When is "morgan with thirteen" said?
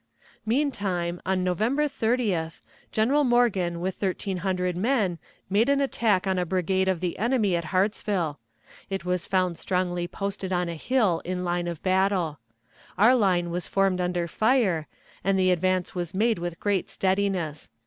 3.23-4.37